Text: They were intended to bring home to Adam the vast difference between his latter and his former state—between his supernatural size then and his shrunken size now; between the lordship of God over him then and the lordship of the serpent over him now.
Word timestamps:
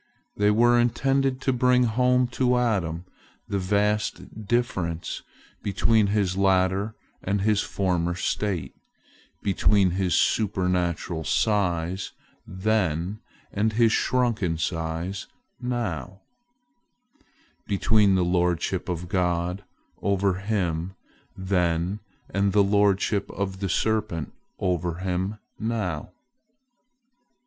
They 0.35 0.49
were 0.49 0.79
intended 0.79 1.41
to 1.41 1.53
bring 1.53 1.83
home 1.83 2.25
to 2.29 2.57
Adam 2.57 3.05
the 3.47 3.59
vast 3.59 4.47
difference 4.47 5.21
between 5.61 6.07
his 6.07 6.35
latter 6.35 6.95
and 7.21 7.41
his 7.41 7.61
former 7.61 8.15
state—between 8.15 9.91
his 9.91 10.15
supernatural 10.15 11.23
size 11.23 12.13
then 12.47 13.19
and 13.53 13.73
his 13.73 13.91
shrunken 13.91 14.57
size 14.57 15.27
now; 15.59 16.21
between 17.67 18.15
the 18.15 18.25
lordship 18.25 18.89
of 18.89 19.07
God 19.07 19.63
over 20.01 20.33
him 20.39 20.95
then 21.37 21.99
and 22.27 22.53
the 22.53 22.63
lordship 22.63 23.29
of 23.29 23.59
the 23.59 23.69
serpent 23.69 24.33
over 24.59 24.95
him 24.95 25.37
now. 25.59 26.09